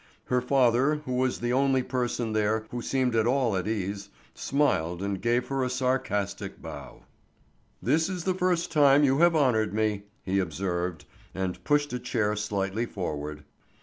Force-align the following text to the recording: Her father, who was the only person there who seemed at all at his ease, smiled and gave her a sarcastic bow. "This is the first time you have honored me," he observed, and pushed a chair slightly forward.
Her 0.25 0.41
father, 0.41 0.95
who 1.05 1.13
was 1.13 1.39
the 1.41 1.53
only 1.53 1.83
person 1.83 2.33
there 2.33 2.65
who 2.71 2.81
seemed 2.81 3.15
at 3.15 3.27
all 3.27 3.55
at 3.55 3.67
his 3.67 3.75
ease, 3.77 4.09
smiled 4.33 5.03
and 5.03 5.21
gave 5.21 5.47
her 5.49 5.63
a 5.63 5.69
sarcastic 5.69 6.59
bow. 6.59 7.03
"This 7.83 8.09
is 8.09 8.23
the 8.23 8.33
first 8.33 8.71
time 8.71 9.03
you 9.03 9.19
have 9.19 9.35
honored 9.35 9.75
me," 9.75 10.05
he 10.23 10.39
observed, 10.39 11.05
and 11.35 11.63
pushed 11.63 11.93
a 11.93 11.99
chair 11.99 12.35
slightly 12.35 12.87
forward. 12.87 13.43